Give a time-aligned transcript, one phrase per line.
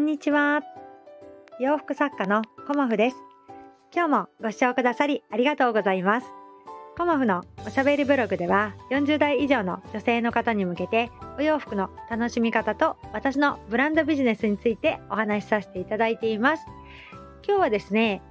[0.00, 0.62] んにちは。
[1.60, 3.16] 洋服作家のコモフです。
[3.94, 6.26] 今日もご視聴くださりありがとうございます。
[6.96, 16.64] コモフのおしゃべりブログでは40代以上の女性の方に向けてお洋服の楽しみ方と私のブランドビジネスについてお話しさせていただいています。
[17.46, 18.22] 今日はですね、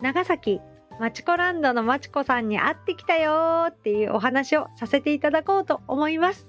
[0.00, 0.60] 長崎
[0.98, 6.48] マチコランドのマチコさんに会ってきたよっていうお話をさせていただこうと思います。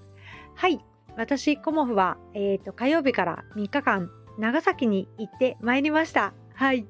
[0.56, 0.84] はい。
[1.16, 6.34] 私、コモフは、えっ、ー、と、火曜日から3日間、長崎に行ってまいりました。
[6.54, 6.86] はい。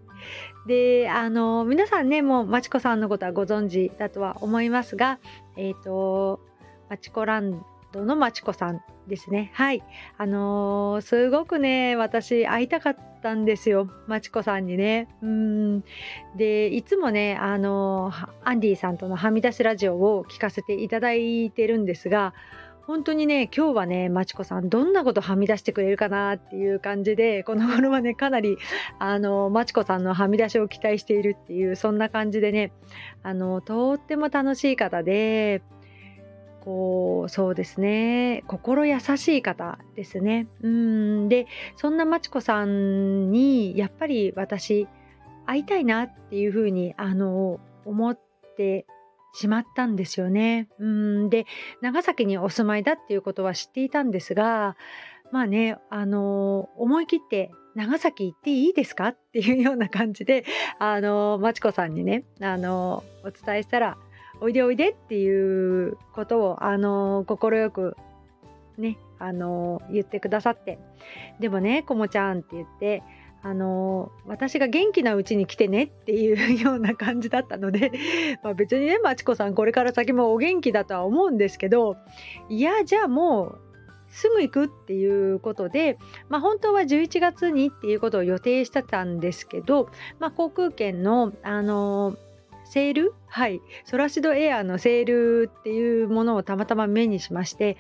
[0.68, 5.20] で、あの、皆さんね、もう、まちこさんのことはご存知だとは思いますが、
[5.56, 6.42] えっ、ー、と、
[6.90, 9.52] まちこランドのまちこさんですね。
[9.54, 9.84] はい。
[10.18, 13.90] あのー、すごくね、私、会いたかったんですよ。
[14.08, 15.08] まちこさんにね。
[15.22, 15.84] うん。
[16.36, 22.34] で、いつもね、あのー、アンディさんとのはみ出しラジオを聞かせていただいてるんですが、
[22.88, 28.58] 本当にね今日はねまちこさんどんなことはみ出してくれるかなっていう感じでこの頃はねかなり
[28.98, 32.72] あのまちこさんのはみ出しを期待しているっていうそんな感じでね
[33.24, 35.62] あのとっても楽しい方で
[36.62, 40.48] こうそうですね心優しい方ですね。
[40.62, 41.30] うん。
[41.30, 44.88] でそんなまちこさんにやっぱり私
[45.46, 48.20] 会いたいなっていうふうにあの思っ
[48.56, 48.86] て
[49.40, 50.68] しまったんですよね。
[50.80, 51.30] うん。
[51.30, 51.46] で
[51.82, 54.76] 長崎にお住まいだっていうことは知っていたんですが
[55.32, 59.10] まあねあの思い切って長崎行っていいですか？
[59.10, 60.44] っていうような感じで
[60.80, 63.98] あのまちこさんにねあのお伝えしたら
[64.42, 67.96] おいでおいでっていうことをあの快く
[68.80, 70.80] ねあの言ってくださって。
[71.40, 73.04] でもねこもちゃんって言って
[73.44, 77.92] あの私が元気なうちに来てねっていうような感じだったので
[78.44, 81.98] まあ別にねまちこさんこれから先もお元気だとは思うんですけど
[82.50, 83.60] いやじゃあもう
[84.10, 85.98] すぐ行くっていうことで、
[86.30, 92.18] まあ、本当は11月にっていうことを予定してたんですけど、まあ、航空券の、あの
[92.70, 93.14] セール？
[93.28, 93.62] はい。
[93.86, 97.78] ソラシドエアのセールっていうものをたまたま目にしまして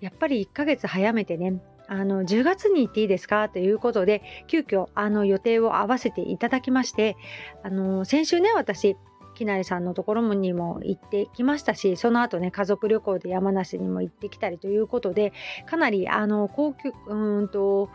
[0.00, 3.48] やっぱり1ヶ月早めてねあの10月に行っていいですか？
[3.48, 7.16] ということで急遽あの予定を合わせていただきまして
[7.62, 8.96] あの先週ね私
[9.34, 15.32] きなりさんのところにも行ってきましたしその後ね家族旅行で山梨にも行ってきたりということで
[15.66, 17.90] かなりあの高級うんと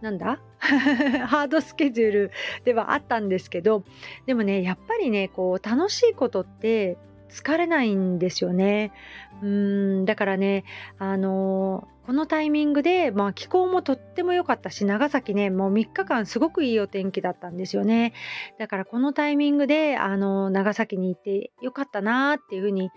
[0.00, 0.40] なんだ？
[0.58, 2.30] ハードスケジュール
[2.64, 3.84] ではあったんですけど
[4.26, 6.98] でもねやっぱりねこう楽しいことって
[7.32, 8.92] 疲れないんですよね。
[9.42, 10.64] うんだからね
[10.98, 18.12] あのこのタイミングで、まあ、気候もとっても良かったし長崎ねもう3日間すごくいいお天気だったんですよね。
[18.58, 22.90] だからこのタイミングであの長崎に行ってよかったなっていうふうに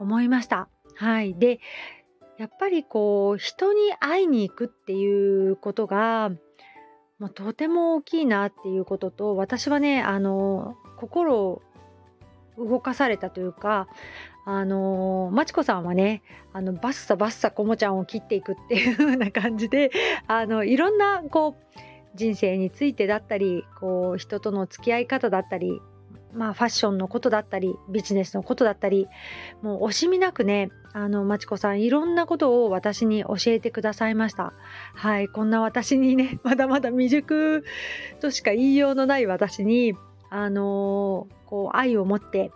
[0.00, 0.68] 思いました。
[0.96, 1.34] はい。
[1.34, 1.60] で
[2.38, 6.30] やっぱりこう人に会いに行くっていうことが
[7.18, 11.62] もうとても大きいなっていうことと私はねあの心を
[12.58, 13.88] 動かされたというか
[14.44, 16.22] あのまちこさんはね
[16.52, 19.90] あのバッサバッサこもちゃんを切っていくっていう風な感じで
[20.28, 21.78] あのいろんなこう
[22.14, 25.80] 人生についてだったりこう人との付き合い方だったり
[26.36, 29.08] まあ、ファッションのことだったりビジネスのことだったり
[29.62, 34.52] もう惜しみなくねあのまちこさんいろんなことを私に教えてくださいました。
[34.94, 37.64] はいこんな私にねまだまだ未熟
[38.20, 39.94] としか言いようのない私に
[40.30, 42.50] あのこう愛を持って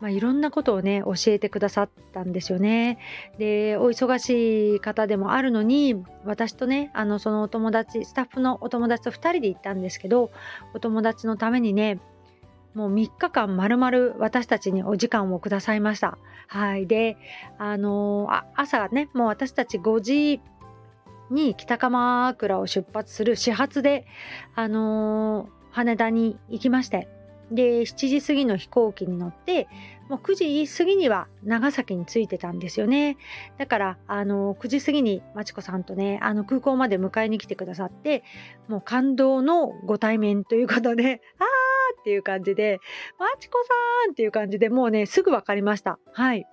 [0.00, 2.98] まあ、いろんなことをね教えてくださったんですよね。
[3.38, 10.30] でお忙しい方でもあるのに私とねあのそのお友達スタッフのお友達と2人で行ったんですけど
[10.74, 12.00] お友達のためにね
[12.74, 16.18] もう3日間まるまる私たちにお時間をくださいました。
[16.48, 16.86] はい。
[16.86, 17.16] で、
[17.56, 20.40] あのー、朝ね、もう私たち5時
[21.30, 24.06] に北鎌倉を出発する始発で、
[24.56, 27.08] あのー、羽田に行きまして、
[27.50, 29.68] で7時過ぎの飛行機に乗って
[30.08, 33.16] もう9時過ぎには長崎に着いてたんですよね。
[33.58, 38.22] だからあの9時過ぎにまちこさんとねあの空港まで迎えに来てくださって
[38.68, 42.80] もう感動のご対面ということで あーっていう感じで
[43.18, 43.62] まちこ
[44.04, 45.98] さんっていう感じでもうねすぐ分かりました。
[46.12, 46.46] はい。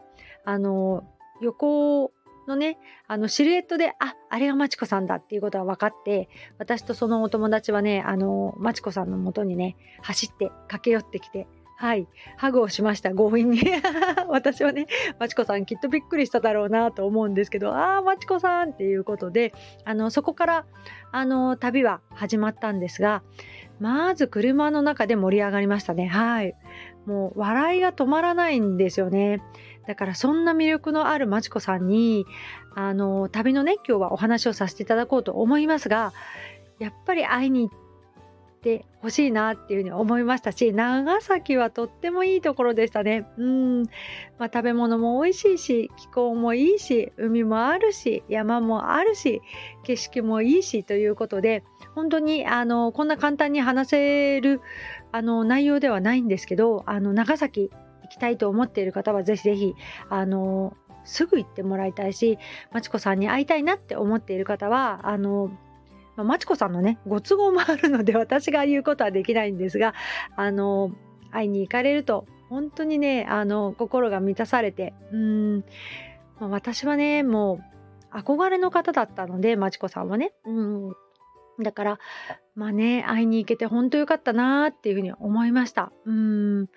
[0.43, 1.03] あの
[1.41, 2.11] 横
[2.47, 2.77] のね
[3.07, 11.47] あのシルエットでああれがまちこさんだっていうことは分かって私とそのお友達はねあのまちこさんのもとにね走って駆け寄ってきて
[11.81, 12.07] はい、
[12.37, 13.09] ハグをしました。
[13.11, 13.59] 強引に。
[14.29, 14.85] 私はね
[15.17, 19.51] まちこさんきっとびっくりしただろうなと思うんですけどああまちこさんっていうことで
[19.83, 20.65] あのそこから
[21.11, 23.23] あの旅は始まったんですが
[23.79, 26.05] まず車の中で盛り上がりましたね。
[26.05, 26.53] はい。
[27.07, 29.41] もう笑いが止まらないんですよね。
[29.87, 32.25] だからそんな魅力のあるまちこさんに
[32.75, 36.13] あの旅のね今日はお話をさせていただこうと思いますが
[36.79, 37.79] やっぱり会いに行っ
[38.61, 43.27] てほしいなっていうふうに思いましたし長崎はとってもいいところでしたね。
[43.37, 43.83] うん、
[44.37, 49.41] まあ、食べ物も美味しいし気候もいいし海もあるし山もあるし
[49.83, 51.63] 景色もいいしということで
[51.95, 54.61] 本当にあのこんな簡単に話せる
[55.11, 57.71] あの内容ではないんですけどあの長崎
[58.21, 59.73] たいと思っている方はぜひぜひ
[60.09, 62.37] あのすぐ行ってもらいたいし
[62.71, 65.51] まちこさんに会いたいなって思っている方はあの
[66.17, 69.95] ま、ちこさんのねご都合もあるので私が言うことはできないんですが
[70.35, 70.91] あの
[71.31, 75.63] 会いに行かれると本当にねあの心が満たされてうん、
[76.39, 77.61] 私はねも
[78.13, 80.93] う憧れの方だったのでまちこさんはね、う、
[81.63, 81.99] だから
[82.55, 85.91] まあね会いに行けて本当良かったなーっていうふうに思いました。
[86.05, 86.67] うん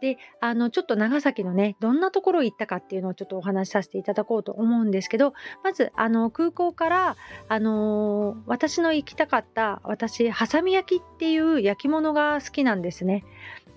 [0.00, 5.34] であのちょっと長崎のねどんなところ行ったかっていうのをちょっとお話しさせていただこうと思うんですけど
[5.64, 7.16] まずあの空港から
[7.48, 13.24] あのー、私の行きたかった私ハサミ焼きっていう焼き物が好きなんですね。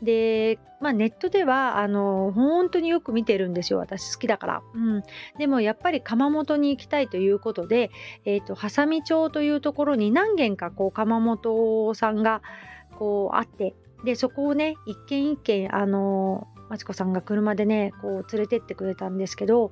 [0.01, 5.03] で、まあ、ネットではあの本当によく見てるんですよ私好きだから、うん、
[5.38, 7.92] でもやっぱり窯元に行きたいということで、
[8.25, 11.40] えーと、波佐見町というところに何軒かこう窯元
[11.95, 12.41] さんが
[12.97, 13.73] こうあって
[14.03, 19.71] でそこをね一軒一軒あのまちこさんが車でねこう連れてってくれたんですけど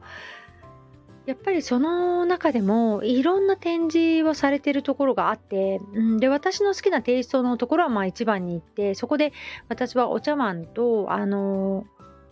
[1.25, 9.31] やっぱりその中でもいろんな展示をされてるところがあって、うん、で私の好きなテイストのところはまあ一番に行ってそこで
[9.67, 11.85] 私はお茶碗とあの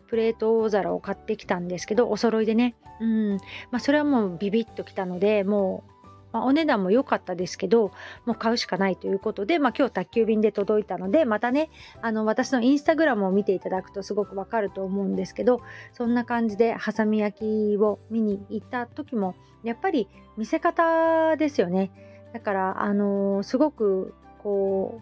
[0.08, 3.32] プレート大皿を買ってきたんですけどお揃いでね、うん
[3.72, 5.97] まあ、それはもうビビッときたのでもう
[6.32, 7.92] まあ、お値段も良かったですけど
[8.26, 11.70] もう買うしかないということで、まあ、今日宅急便で届いたのでまたね
[12.02, 15.62] あの私のインスタグラムを見ていただくとすごくわかると思うんですけど
[15.94, 20.08] そんな感じでハサミ焼きを見に行った時もやっぱり
[20.38, 21.92] 見せ方ですよね。
[22.34, 24.14] だからあのー、すごく
[24.44, 25.02] こ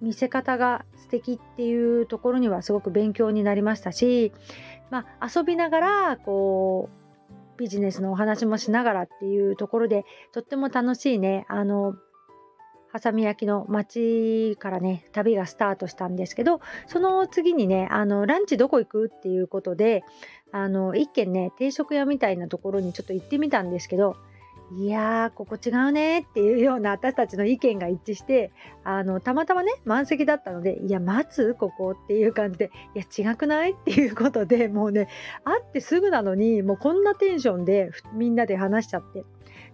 [0.00, 4.32] う見せ方が素敵っていうところにはすごく勉強になりましたし、
[4.90, 6.99] まあ、遊びながらこう
[7.60, 11.44] ビジネスのお話もしながらっていうところでとっても楽しいね。
[11.48, 11.94] あの
[12.90, 20.02] ハサミ焼の町からね旅がスタートしたんですけどその次にねあのランチどこ行くっていうことで
[20.50, 24.16] あの一軒ね定食屋みたいなところにちょっと行ってみたんですけど
[24.72, 28.52] いやーここ違うねっていうような私たちの意見が一致して
[28.84, 31.54] あのたまたまね満席だったのでいや待つ？
[31.54, 33.72] ここっていう感じでいや違くない？
[33.72, 35.08] っていうことでもうね
[35.44, 39.24] 会ってすぐなのにもうこんなテンションでみんなで話しちゃって。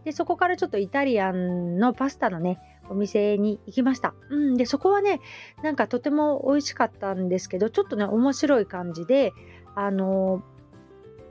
[0.05, 4.15] でそこからちょっとイタリアンのパスタのねお店に行きました。
[4.31, 5.21] うん、でそこはね
[5.63, 9.33] なんかとても美味しかったんですけどちょっとね面白い感じで
[9.75, 10.56] あのー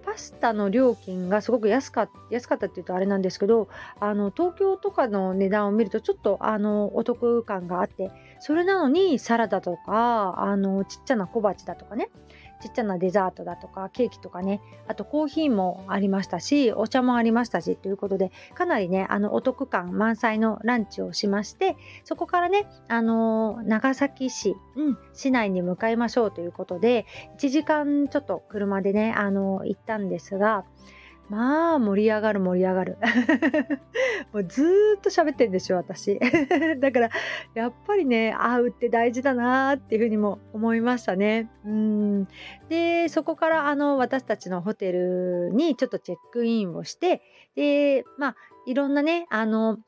[0.06, 3.68] パスタの料金がすごく安か安かったっていうとあれなんですけど
[4.00, 12.10] あの東京とかの値段を見るとちょっとあのお得感があってそれなのにサラダとかあのちっちゃな小鉢だとかね
[12.66, 14.60] ちっちゃなデザートだとかケーキとかね。
[14.88, 27.06] あとコーヒーもありましたしお茶もありましたしということでかなりねあのお得感満載のランチをしましてそこからねあの長崎市、うん、市内に向かいましょうということで
[27.40, 30.66] 1時間ちょっと車でねあの行ったんですが
[31.30, 32.98] まあ盛り上がる盛り上がる。
[34.32, 36.20] もうずーっと喋ってんでしょ私。
[36.80, 37.10] だから
[37.54, 41.50] やっぱりね会うって大事だなーっていうふうにも思いましたね。
[41.66, 42.28] うん。
[42.70, 47.22] でそこからあの私たちのホテルにちょっとチェックインをして
[47.56, 48.36] でまあ
[48.68, 49.80] いろんなねあの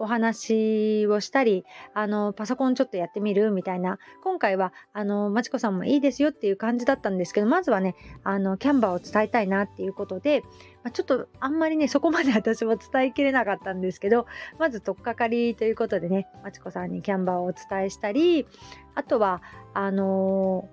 [0.00, 1.64] お話をしたり、
[1.94, 10.42] あの、パソコンちょっとやってみるみたいな、今回は、あの、まちこさんもいいですよっていう感じだったんですけど、まずはね、あの、キャンバーを伝えたいなっていうことで、
[10.82, 14.26] ま、ちょっとあんまりね、そこまで 私も伝えきれなかったんですけど、
[14.58, 18.46] まず、とっかかりということでね、まちこさんにキャンバーをお伝えしたり、
[18.94, 19.42] あとは、
[19.74, 20.68] あの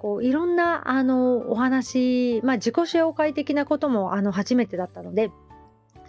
[0.00, 5.30] こういろんなあのお話、まあ、自己紹介的なこともあの初めてだったので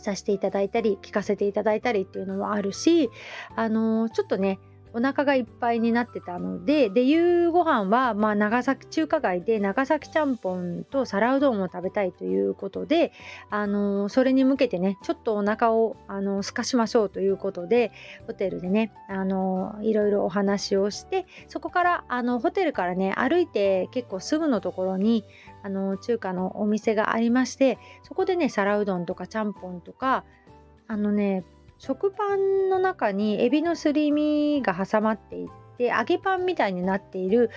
[0.01, 3.09] させていただいたり聞かせていただいたりっていうのもあるし
[3.55, 4.59] あのちょっとね
[4.93, 13.11] お腹がいっぱいになってたのでで夕ご飯はまあ長崎中華街で長崎ちゃんぽんと皿うどんを食べたいということで、
[13.49, 17.91] あのそれに向けてねちょっとお腹をあの空かしましょうということで
[18.27, 25.23] ホテルでね、あのいろいろお話をしてそこからあのホテルからね歩いて結構すぐのところに
[25.63, 30.23] あの中華のお店がありましてそこでね皿うどんとかちゃんぽんとか
[30.87, 31.43] あのね
[31.81, 35.47] 食パンの中にエビのすり身が挟まってい
[35.79, 37.49] て揚げパンみたいになっている。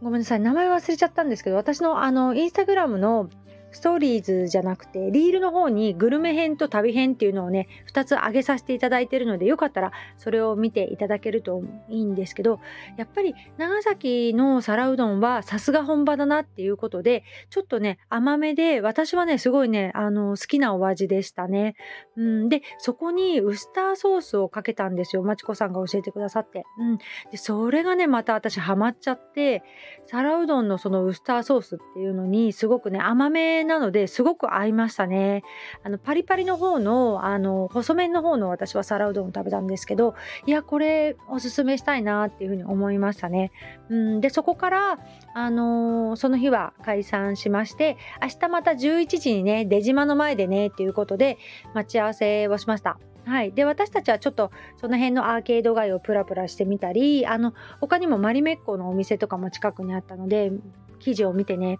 [0.00, 3.30] ごめんなさい名前忘れちゃったんですけど私のあのインスタグラムの
[3.72, 12.60] ストーリーズじゃなくてリールの方にグルメ編と旅編っていうのをね2つ上げさせていただいてるのでよかったらそれを見ていただけるといいんですけど
[12.96, 21.74] やっぱり長崎の皿うどんはさすが本場だなっていうことでちょっとね甘めで私はねすごいねあの好きなお味でしたね。
[22.16, 26.64] うん、でそこにウスターソースをかけたんですよまちこさんが教えてくださって。
[26.78, 26.98] うん、
[27.30, 29.62] でそれがねまた私ハマっちゃって
[30.06, 35.42] 皿うどんのそのウスターソースっていうのにすごくね甘めなのですごく合いましたね。
[35.82, 40.14] あのパリパリの方のあの細麺の方の私は皿うどんを食べたんですけど
[40.46, 43.52] いやこれおすすめしたいなっていうふうに思いましたね。
[43.88, 44.98] うん、でそこから
[45.34, 51.38] あのー、その日は解散しまして明日また11時にね出島の前でねっていうことで
[51.74, 52.98] 待ち合わせをしました。
[53.24, 54.50] はい、で私たちはちょっと
[54.80, 60.50] その辺のアーケード街をプラプラしてみたりあの他にもマリメッコのお店とかも近くにあったので
[60.98, 61.78] 記事を見てね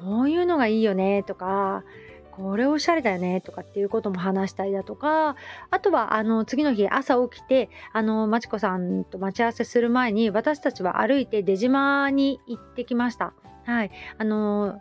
[0.00, 1.84] こういうのがいいよねとか
[2.30, 5.34] これおしゃれだよねとかっていうことも話したりだとか
[5.70, 13.32] あとはあの次の日朝起きてあのまちこさんと待ち合わせする前に私たちは歩いて出島に行ってきました。
[13.64, 14.80] はい、あのん？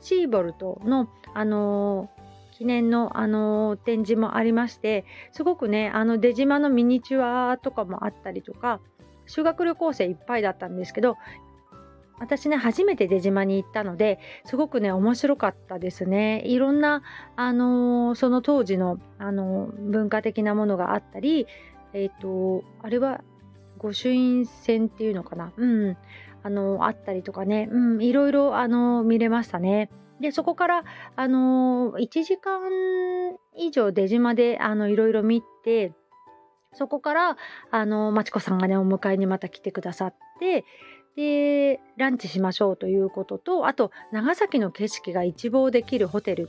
[0.00, 2.08] シーボルトのあの
[2.52, 8.78] 記念の、あの展示もありましてすごくねあの出島のミニチュアとかもあったりとか
[9.26, 11.16] 修学旅行生いっぱいだったんですけど
[12.18, 16.42] 私ね初めて出島に行ったのですごくね面白かったですね。
[16.46, 17.02] いろんな、
[17.36, 21.46] あのー、その当時の、あのー、文化的なものがあったり
[21.92, 23.22] えっ、ー、とあれは
[23.78, 25.52] 御朱印船っていうのかな？
[25.56, 25.96] うん。
[26.44, 29.90] あのあったりとかね、うん、いろいろ、あの見れましたね。
[30.20, 32.62] でそこから、あの1時間
[33.56, 35.92] 以上出島であのいろいろ見て
[36.72, 37.36] そこから
[37.70, 40.64] あのまちこさんがねお迎えにまた来てくださって
[41.16, 46.48] でランチしましょうということとあと長崎の景色が一望できるホテル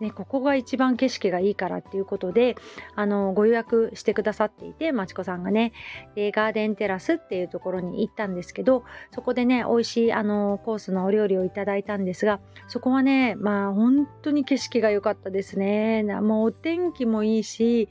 [0.00, 2.54] ね、ここが一番景色がいいからっていうことで
[2.94, 5.72] あのご予約してくださっていてまちこさんがね
[6.14, 12.38] でガーデンテラスっていうところに行ったんですけどそこでね美味しいあのコースのお料理をいただいたんですが
[12.68, 16.04] そこはねまあ本当に景色が良かったですね。
[16.04, 17.88] もうお天気もいいし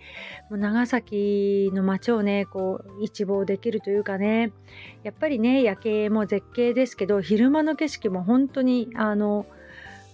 [0.50, 4.54] もう長崎の街をねこう一望できるというかね。
[5.04, 9.46] やっぱりね夜景も絶景ですけど昼間の景色も本当にあの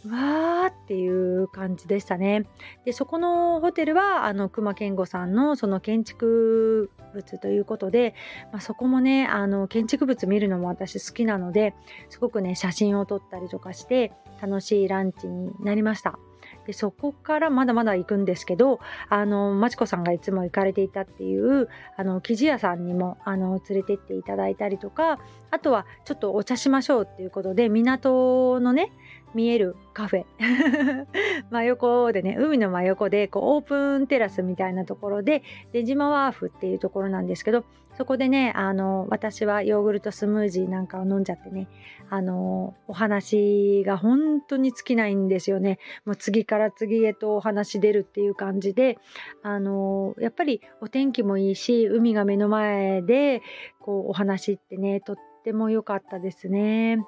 [0.10, 2.46] わーっていう感じでしたね。
[2.86, 8.14] でそこのホテルはあの熊健吾さんのその建築物ということで、
[8.52, 11.74] まあ、そこもねあの建築物見るのも私好きなので
[12.10, 16.20] すごくね写真を撮ったりとかして楽しいランチになりました。
[16.66, 18.80] でそこからまだまだ行くんですけど
[19.10, 21.68] あのまちこさんがいつも行かれていたっていう
[21.98, 25.20] あの生地屋さんにもあの連れてっていただいたりとか
[25.52, 28.92] あとはちょっとお茶しましょうっていうことで港のね
[29.34, 30.26] 見えるカフェ。
[31.50, 37.64] 真横でね海の真横でこうオープンテラスみたいなところで出島ワーフっていうところなんですけど
[37.98, 41.68] そこでねあの私はヨーグルトスムージーなんかを飲んじゃってね
[42.10, 45.80] あのお話が本当に尽きないんですよね。
[46.06, 48.98] もう次から次へとお話出るっていう感じで
[49.42, 53.42] あのやっぱりお天気もいいし海が目の前で
[53.80, 57.00] こうお話ってねとってても良かったですね。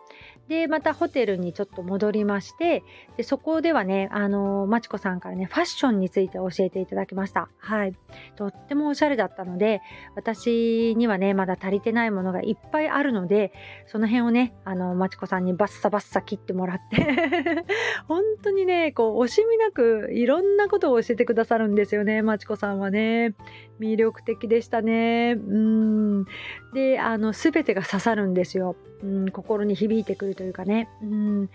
[0.47, 2.83] でまたホテルにちょっと戻りまして
[3.17, 7.49] でそこではねあのまちこさんからねファッションについて教えていただきました。
[7.57, 7.95] はい。
[8.35, 9.81] とってもおしゃれだったので
[10.15, 13.53] 私にはねまだ足りてないものがいっぱいあるので
[13.87, 17.65] その辺をねあのまちこさんにバッサバッサ切ってもらって
[18.07, 23.35] 本当にねこう惜しみなくいろんなことを教えてくださるんですよねまちこさんはね。
[23.79, 25.35] 魅力的でしたね。
[25.37, 26.25] うん。
[26.73, 28.75] であの全てが刺さるんですよ。
[29.03, 31.49] うん、心に響いてくるというかね、うん、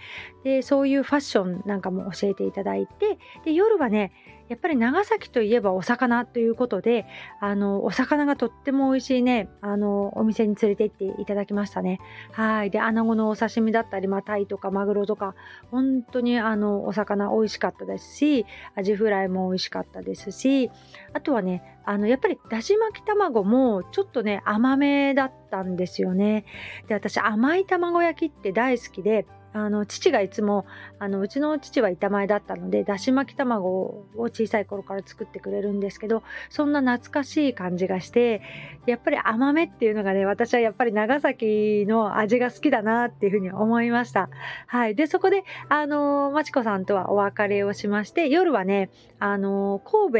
[0.44, 4.12] でそういうファッションなんかも教えていただいてで夜はね
[4.50, 7.06] やっぱり長崎といえばお魚ということで
[7.40, 12.00] あのお魚がとっても美味しいねあのお店に連れて行っていただきましたね。
[12.32, 12.70] はい。
[12.70, 15.36] で穴子のお刺身だったり、まあ、タイとかマグロとか
[15.70, 18.44] 本当にあのお魚美味しかったですし
[18.74, 20.68] アジフライも美味しかったですし
[21.12, 26.44] あとはねあのやっぱりだし巻き卵もちょっとね甘めだったんですよね。
[26.88, 30.64] で私甘い卵焼きって大好きであの父がいつも
[30.98, 38.42] あのうちの父は板前だったのでだし巻き卵を小さい頃から作ってくれるんですけどそんな懐かしい感じがして
[38.86, 44.30] やっぱり甘めっていうのがね私はやっぱり長崎の味が好きだなっていうふうに思いました。
[44.66, 50.12] はい、でそこであのまちこさんとはお別れをしまして夜はねあの神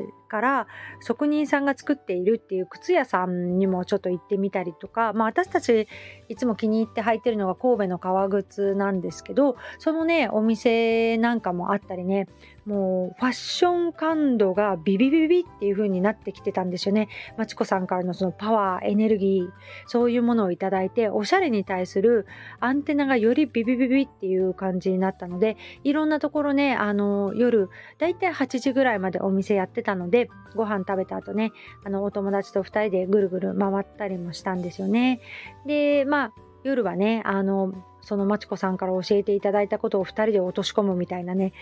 [0.00, 0.66] 戸から
[1.00, 5.86] 職人さんが作っているっていう靴屋さんにもちょっと行ってみたりとか、まあ、私たち
[6.30, 12.28] いつも気に入って履いてるのが神戸の革靴なんですけどそのねお店なんかもあったりね
[12.64, 17.08] もうファッション感度がビビビビっていう風になってきてたんですよね。
[17.36, 19.50] まちこさんからのそのパワー、エネルギー、
[19.86, 22.26] そういうものをいただいて、おしゃれに対する
[22.60, 31.50] アンテナがよりビビビビっていう感じになったので、いろんなところね、あの、夜、だいたい8時ぐらいまでお店やってたので、ご飯食べた後ね、
[31.84, 35.20] あの、お友達と2人でぐるぐる回ったりもしたんですよね。
[35.66, 41.52] で、まあ、夜はね、あの、そのまちこさんから教えていただいたことを2人で落とし込むみたいなね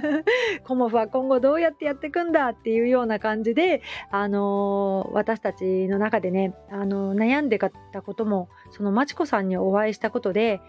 [0.64, 7.70] コモフは今後どうやってやっていくんだっていうような感じで、あのー、私たちの中でね、あのー、悩んでた
[8.02, 10.60] こともそのまちこさんにお会いしたことで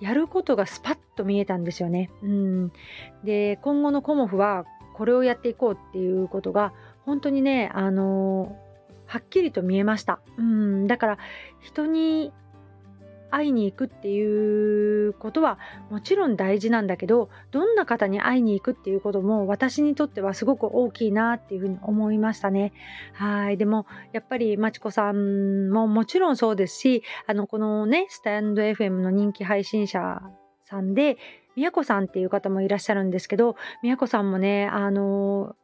[0.00, 2.10] やることがスパッと見えたんですよね。
[2.22, 2.72] うん、
[3.22, 6.72] で今後のコモフはこれをやっていこうっていうことが
[7.04, 10.20] 本当にね、あのー、はっきりと見えました。
[10.38, 11.18] うん、だから
[11.60, 12.32] 人に
[13.34, 15.58] 会いに行くっていうことは
[15.90, 22.72] もちろん大事なんだけどどんな方に会いに行くっていうことも私にとってはすごく大きいなっていうふうに思いましたね。
[23.12, 30.22] はいでもやっぱりまちこさんももちろんそうですしあのこのねスタンド FM の人気配信者
[30.62, 31.18] さんで
[31.56, 35.54] みやこさんっていう方もいらっしゃるんですけどみやこさんもねあの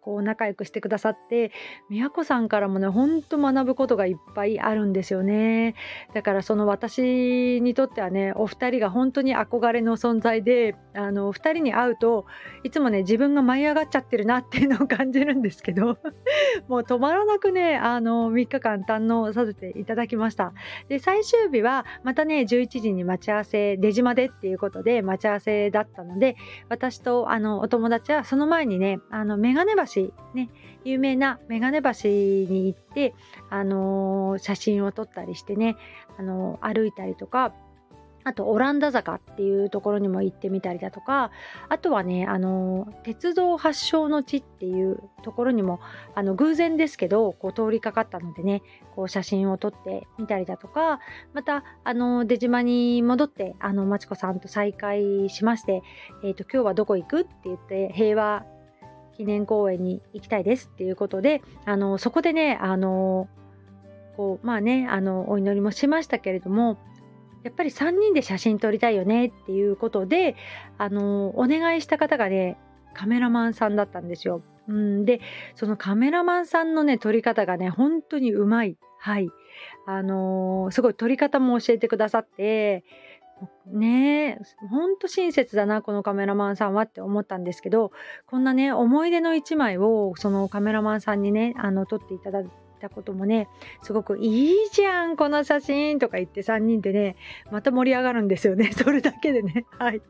[0.00, 1.52] こう仲良くしてくださって
[1.88, 5.74] 宮子さんからもねほんと学ぶことがいっぱいあるんですよね。
[6.14, 12.26] だからその私にとってはねお二人が本当に憧れの存在であのお二人に会うと
[12.64, 15.98] いつもね自分が舞い上がっちゃってるなっていうのを感じるんですけど
[16.68, 20.52] もう止まらなくねあの3日間堪能させていただきました。
[20.88, 26.36] で最終日はまたね11時に待ち合わせ出島でっていうことで待ち合わせだったので
[26.68, 30.50] 私とあのお友達はその前にねあのメガネ橋橋、ね、
[30.84, 33.14] 有名な眼鏡橋に行って、
[33.48, 35.76] あのー、写真を撮ったりしてね、
[36.18, 37.52] あのー、歩いたりとか、
[38.22, 41.30] あとオランダ坂っていうところにも行ってみたりだとか
[41.68, 45.80] あとはねあの鉄道発祥の地っていうところにも
[46.14, 48.62] あの偶然ですけどこう通りかかったのでね
[48.94, 51.00] こう写真を撮ってみたりだとか
[51.32, 55.82] またあの出島に戻ってあのまちこさんと再会しまして、
[56.22, 58.44] えーと今日はどこ行くって言って平和
[59.20, 63.28] 記念公園に行きたいですっていうことであのそこでねあの
[64.16, 66.78] こうまあねあのお祈りもしましたけれども
[67.42, 70.36] やっぱり3人で写真撮りたいよねっていうことで
[70.78, 72.56] あのお願いした方がね
[72.94, 74.42] カメラマンさんだったんですよ。
[74.68, 75.20] うん、で
[75.54, 78.78] そのカメラマンさんのね撮り方がね本当にうまい。
[78.98, 79.28] はい
[79.86, 82.84] あのー、すごい撮り方も教えてくださって
[83.66, 87.92] ねえ、ほんと親切だな、このカメラマンさんはって思ったんですけど、
[88.26, 92.46] こんなね、思い出の一枚を、そのカメラマンさんにね、あの、撮っていただい
[92.80, 93.48] たこともね、
[93.82, 97.16] すごくいいじゃん、この写真とか言って3人でね、
[97.50, 99.66] また盛り上がるんですよね、 それだけでね。
[99.78, 100.02] はい。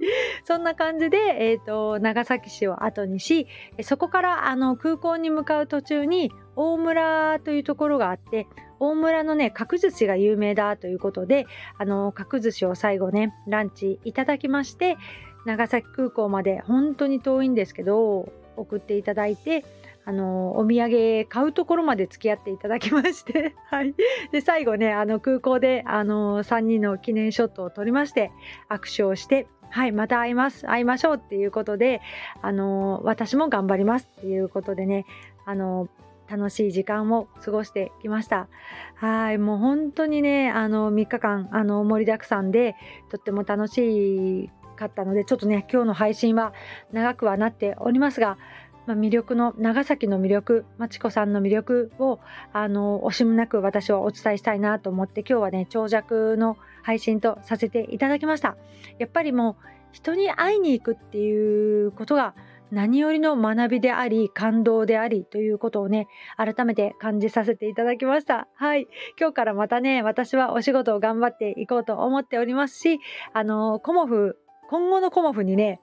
[0.44, 3.46] そんな感じで、えっ、ー、と、長崎市を後にし、
[3.82, 8.46] そこからあの空港に向かう途中に、大村というところがあって、
[8.80, 11.46] 大村のね角寿司が有名だということで
[11.78, 14.96] あの角寿司を最後ねランチいただきまして
[15.44, 19.64] 長崎空港まで本当に遠いんですけど送っていただいて
[20.04, 23.94] あのお土産買うところまで付き合っていただきまして はい、
[24.32, 28.32] で最後ねあの空港であの3人の記念ショットを撮りまして
[28.68, 32.00] 握手をしてはい、また会います、会いましょうっていうことで、
[32.42, 35.06] あの私も頑張りますっていうことでね、
[35.46, 35.88] あの
[36.30, 38.48] 楽しい時間を過ごしてきました。
[38.94, 42.76] はい、もう本当にね、あの3日間あの盛りだくさんで
[43.08, 46.52] とっても楽しかったので、ちょっとね今日の配信は
[46.92, 48.38] 長くはなっておりますが、
[48.86, 52.20] まあ、魅力の長崎の魅力、まちこさんの魅力を
[52.52, 58.56] あの惜しみなく私はお伝えしたいなと思って今日はね長尺の配信とさせていただきました。
[58.98, 62.34] やっぱりもう人に会いに行くっていうことが
[62.70, 66.06] 何よりの学びであり感動でありということをね
[66.36, 68.48] 改めて感じさせていただきました。
[68.54, 68.86] はい。
[69.18, 73.00] 今日からまたね私はお仕事を頑張っていこうと思っておりますし
[73.32, 74.36] あのコモフ
[74.70, 75.80] 今後のコモフにね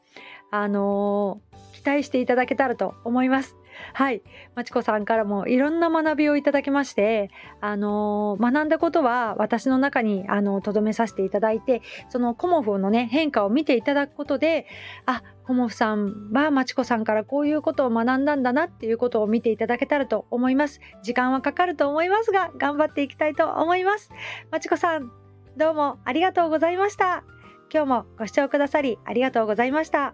[0.51, 1.41] あの
[1.73, 3.55] 期待していただけたらと思います
[3.93, 4.21] はい、
[4.55, 7.29] まちこさんからもいろんな学びをいただきまして、
[7.61, 14.65] あのー、学んだことは私の中にあの留めさせていただいて、そのコモフのね変化を見ていただくことで、
[15.05, 20.79] あ、コモフさんはまちこさんからこういうことを学んだんだなっていうことを見ていただけたらと思います。
[21.03, 24.11] 時間はかかると思いますが、頑張っていきたいと思います。
[24.51, 25.11] まちこさん、
[25.55, 27.23] どうもありがとうございました。
[27.71, 30.13] 今日もご視聴くださりありがとうございました。